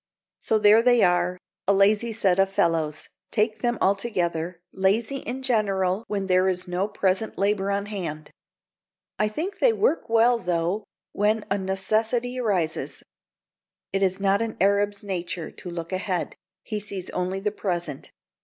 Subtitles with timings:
[0.39, 5.43] So there they are a lazy set of fellows, take them all together; lazy in
[5.43, 8.31] general when there is no present labor on hand.
[9.19, 13.03] I think they work well, though, when a necessity arises.
[13.93, 16.33] It is not an Arab's nature to look ahead;
[16.63, 18.11] he sees only the present.